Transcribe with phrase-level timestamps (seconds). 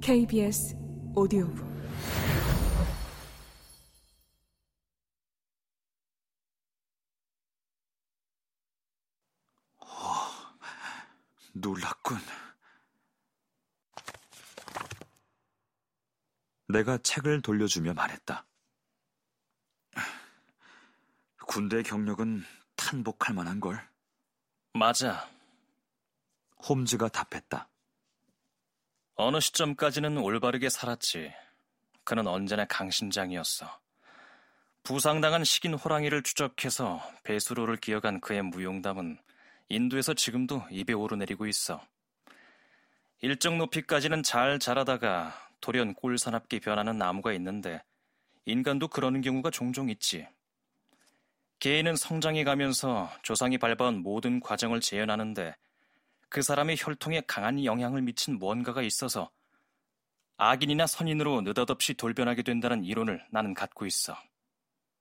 [0.00, 0.76] KBS
[1.14, 1.70] 오디오북
[11.52, 12.18] 놀랐군.
[16.68, 18.46] 내가 책을 돌려주며 말했다.
[21.46, 22.44] 군대 경력은
[22.76, 23.86] 탄복할 만한 걸.
[24.72, 25.28] 맞아.
[26.68, 27.69] 홈즈가 답했다.
[29.16, 31.32] 어느 시점까지는 올바르게 살았지.
[32.04, 33.80] 그는 언제나 강심장이었어.
[34.82, 39.18] 부상당한 식인 호랑이를 추적해서 배수로를 기어간 그의 무용담은
[39.68, 41.80] 인도에서 지금도 입에 오르내리고 있어.
[43.20, 47.82] 일정 높이까지는 잘 자라다가 돌연 꼴사납게 변하는 나무가 있는데
[48.46, 50.26] 인간도 그러는 경우가 종종 있지.
[51.58, 55.54] 개인은 성장해 가면서 조상이 밟아온 모든 과정을 재현하는데
[56.30, 59.30] 그 사람의 혈통에 강한 영향을 미친 무언가가 있어서
[60.38, 64.16] 악인이나 선인으로 느닷없이 돌변하게 된다는 이론을 나는 갖고 있어.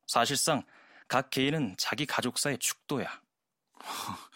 [0.08, 0.64] 사실상
[1.08, 3.22] 각 개인은 자기 가족사의 축도야.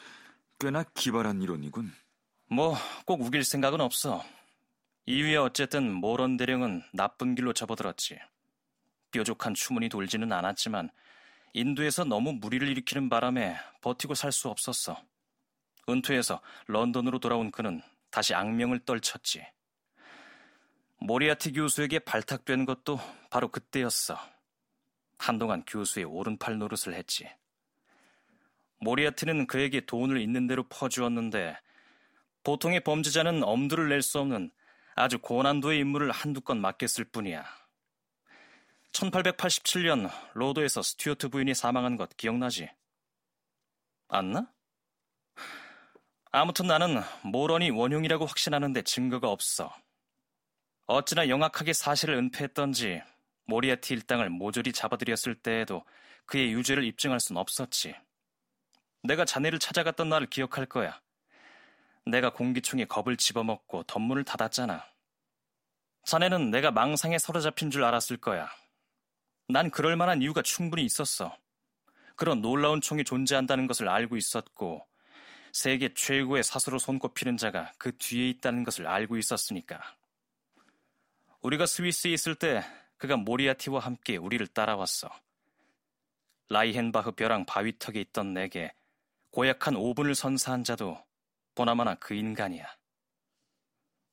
[0.60, 1.92] 꽤나 기발한 이론이군.
[2.50, 4.24] 뭐 꼭 우길 생각은 없어.
[5.06, 8.20] 이후에 어쨌든 모런 대령은 나쁜 길로 접어들었지.
[9.12, 10.90] 뾰족한 추문이 돌지는 않았지만
[11.54, 15.02] 인도에서 너무 무리를 일으키는 바람에 버티고 살 수 없었어.
[15.90, 19.46] 은퇴해서 런던으로 돌아온 그는 다시 악명을 떨쳤지.
[20.98, 24.18] 모리아티 교수에게 발탁된 것도 바로 그때였어.
[25.18, 27.30] 한동안 교수의 오른팔 노릇을 했지.
[28.80, 31.58] 모리아티는 그에게 돈을 있는 대로 퍼주었는데
[32.44, 34.52] 보통의 범죄자는 엄두를 낼 수 없는
[34.96, 37.46] 아주 고난도의 임무를 한두 건 맡겼을 뿐이야.
[38.92, 42.70] 1887년 로드에서 스튜어트 부인이 사망한 것 기억나지?
[44.08, 44.53] 안나?
[46.36, 49.72] 아무튼 나는 모런이 원흉이라고 확신하는데 증거가 없어.
[50.88, 53.04] 어찌나 영악하게 사실을 은폐했던지
[53.46, 55.86] 모리아티 일당을 모조리 잡아들였을 때에도
[56.26, 57.96] 그의 유죄를 입증할 순 없었지.
[59.04, 61.00] 내가 자네를 찾아갔던 날을 기억할 거야.
[62.08, 64.84] 내가 공기총에 겁을 집어먹고 덧문을 닫았잖아.
[66.06, 68.50] 자네는 내가 망상에 사로잡힌 줄 알았을 거야.
[69.50, 71.38] 난 그럴 만한 이유가 충분히 있었어.
[72.16, 74.88] 그런 놀라운 총이 존재한다는 것을 알고 있었고,
[75.54, 79.80] 세계 최고의 사수로 손꼽히는 자가 그 뒤에 있다는 것을 알고 있었으니까.
[81.42, 82.64] 우리가 스위스에 있을 때
[82.98, 85.10] 그가 모리아티와 함께 우리를 따라왔어.
[86.50, 88.74] 라이헨바흐 벼랑 바위턱에 있던 내게
[89.30, 90.98] 고약한 오븐을 선사한 자도
[91.54, 92.66] 보나마나 그 인간이야.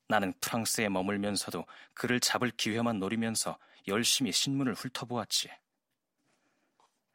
[0.09, 1.65] 나는 프랑스에 머물면서도
[1.95, 3.59] 그를 잡을 기회만 노리면서
[3.89, 5.51] 열심히 신문을 훑어보았지.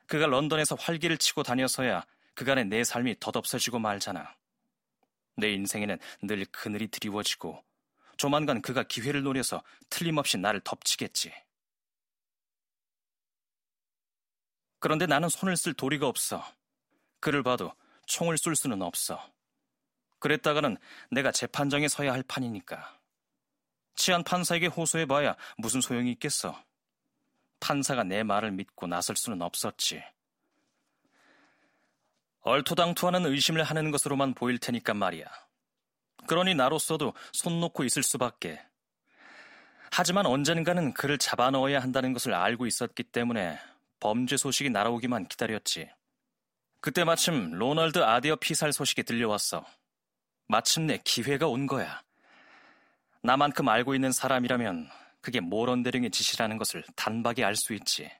[0.07, 4.35] 그가 런던에서 활기를 치고 다녀서야 그간의 내 삶이 덧없어지고 말잖아.
[5.37, 7.63] 내 인생에는 늘 그늘이 드리워지고
[8.17, 11.33] 조만간 그가 기회를 노려서 틀림없이 나를 덮치겠지.
[14.79, 16.45] 그런데 나는 손을 쓸 도리가 없어.
[17.19, 17.73] 그를 봐도
[18.05, 19.19] 총을 쏠 수는 없어.
[20.19, 20.77] 그랬다가는
[21.11, 22.99] 내가 재판정에 서야 할 판이니까.
[23.95, 26.61] 치안 판사에게 호소해봐야 무슨 소용이 있겠어.
[27.59, 30.03] 판사가 내 말을 믿고 나설 수는 없었지.
[32.45, 35.25] 얼토당토하는 의심을 하는 것으로만 보일 테니까 말이야.
[36.27, 38.61] 그러니 나로서도 손 놓고 있을 수밖에.
[39.91, 43.59] 하지만 언젠가는 그를 잡아 넣어야 한다는 것을 알고 있었기 때문에
[43.99, 45.89] 범죄 소식이 날아오기만 기다렸지.
[46.81, 49.65] 그때 마침 로널드 아디어 피살 소식이 들려왔어.
[50.47, 52.03] 마침내 기회가 온 거야.
[53.23, 54.87] 나만큼 알고 있는 사람이라면
[55.19, 58.11] 그게 모런 대령의 짓이라는 것을 단박에 알 수 있지.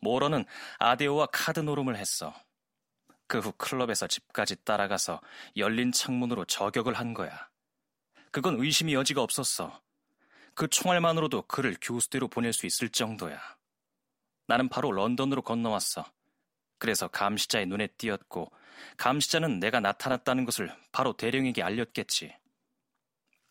[0.00, 0.44] 모런은
[0.80, 2.34] 아데오와 카드 노름을 했어.
[3.30, 5.20] 그 후 클럽에서 집까지 따라가서
[5.56, 7.48] 열린 창문으로 저격을 한 거야.
[8.32, 9.80] 그건 의심이 여지가 없었어.
[10.54, 13.40] 그 총알만으로도 그를 교수대로 보낼 수 있을 정도야.
[14.48, 16.04] 나는 바로 런던으로 건너왔어.
[16.78, 18.50] 그래서 감시자의 눈에 띄었고,
[18.96, 22.34] 감시자는 내가 나타났다는 것을 바로 대령에게 알렸겠지.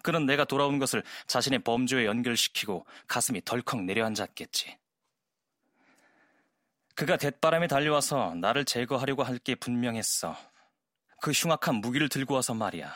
[0.03, 4.77] 그는 내가 돌아온 것을 자신의 범죄에 연결시키고 가슴이 덜컥 내려앉았겠지.
[6.99, 10.35] 그가 대바람에 달려와서 나를 제거하려고 할 게 분명했어.
[11.21, 12.93] 그 흉악한 무기를 들고 와서 말이야.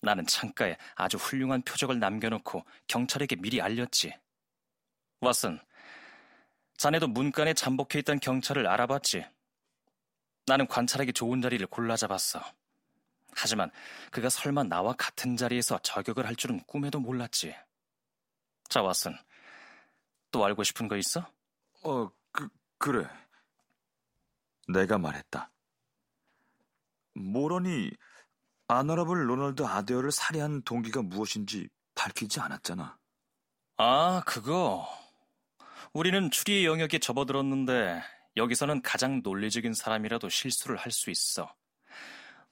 [0.00, 4.14] 나는 창가에 아주 훌륭한 표적을 남겨놓고 경찰에게 미리 알렸지.
[5.20, 5.60] 왓슨,
[6.78, 9.26] 자네도 문간에 잠복해 있던 경찰을 알아봤지.
[10.46, 12.40] 나는 관찰하기 좋은 자리를 골라 잡았어.
[13.32, 13.70] 하지만
[14.10, 17.54] 그가 설마 나와 같은 자리에서 저격을 할 줄은 꿈에도 몰랐지.
[18.70, 19.14] 자, 왓슨.
[20.30, 21.30] 또 알고 싶은 거 있어?
[21.82, 22.10] 어,
[22.78, 23.08] 그, 그래.
[24.68, 25.50] 내가 말했다.
[27.14, 27.90] 모런이
[28.68, 32.98] 아너러블 로널드 아데어를 살해한 동기가 무엇인지 밝히지 않았잖아.
[33.78, 34.88] 아, 그거.
[35.92, 38.02] 우리는 추리의 영역에 접어들었는데
[38.36, 41.54] 여기서는 가장 논리적인 사람이라도 실수를 할 수 있어.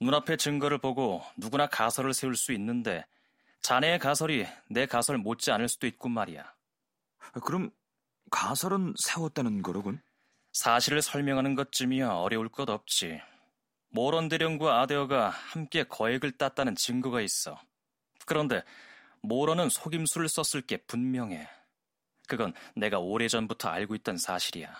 [0.01, 3.05] 눈앞의 증거를 보고 누구나 가설을 세울 수 있는데
[3.61, 6.53] 자네의 가설이 내 가설 못지 않을 수도 있군 말이야.
[7.43, 7.71] 그럼
[8.31, 10.01] 가설은 세웠다는 거로군?
[10.55, 13.21] 사실을 설명하는 것쯤이야 어려울 것 없지.
[13.89, 17.59] 모런 대령과 아데어가 함께 거액을 땄다는 증거가 있어.
[18.25, 18.63] 그런데
[19.21, 21.45] 모런은 속임수를 썼을 게 분명해.
[22.29, 24.73] 그건 내가 오래전부터 알고 있던 사실이야.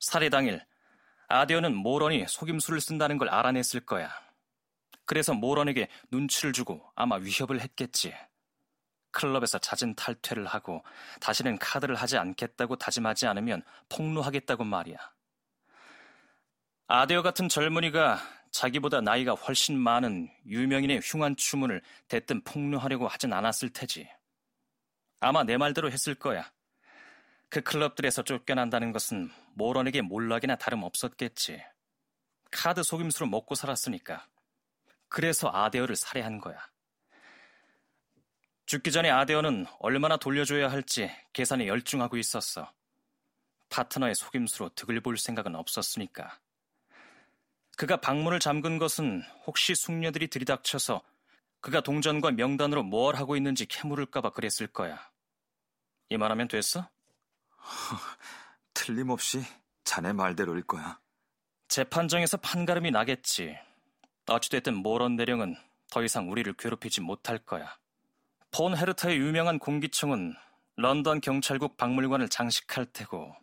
[0.00, 0.62] 살해 당일
[1.28, 4.10] 아데어는 모런이 속임수를 쓴다는 걸 알아냈을 거야.
[5.06, 8.14] 그래서 모런에게 눈치를 주고 아마 위협을 했겠지.
[9.14, 10.84] 클럽에서 잦은 탈퇴를 하고
[11.20, 14.98] 다시는 카드를 하지 않겠다고 다짐하지 않으면 폭로하겠다고 말이야.
[16.88, 18.18] 아데어 같은 젊은이가
[18.50, 24.08] 자기보다 나이가 훨씬 많은 유명인의 흉한 추문을 대뜸 폭로하려고 하진 않았을 테지.
[25.20, 26.52] 아마 내 말대로 했을 거야.
[27.48, 31.64] 그 클럽들에서 쫓겨난다는 것은 모런에게 몰락이나 다름없었겠지.
[32.50, 34.26] 카드 속임수로 먹고 살았으니까.
[35.08, 36.58] 그래서 아데어를 살해한 거야.
[38.66, 42.72] 죽기 전에 아데어는 얼마나 돌려줘야 할지 계산에 열중하고 있었어.
[43.68, 46.38] 파트너의 속임수로 득을 볼 생각은 없었으니까.
[47.76, 51.02] 그가 방문을 잠근 것은 혹시 숙녀들이 들이닥쳐서
[51.60, 55.10] 그가 동전과 명단으로 뭘 하고 있는지 캐물을까봐 그랬을 거야.
[56.08, 56.88] 이 말하면 됐어?
[58.74, 59.42] 틀림없이
[59.82, 61.00] 자네 말대로일 거야.
[61.68, 63.58] 재판정에서 판가름이 나겠지.
[64.26, 65.56] 어찌됐든 모런 대령은
[65.90, 67.76] 더 이상 우리를 괴롭히지 못할 거야.
[68.56, 70.32] 폰 헤르타의 유명한 공기청은
[70.76, 73.34] 런던 경찰국 박물관을 장식할 테고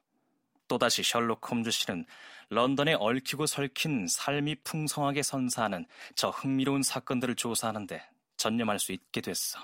[0.69, 2.05] 또다시 셜록 홈즈 씨는
[2.47, 5.85] 런던에 얽히고 설킨 삶이 풍성하게 선사하는
[6.15, 8.01] 저 흥미로운 사건들을 조사하는데
[8.37, 9.59] 전념할 수 있게 됐어.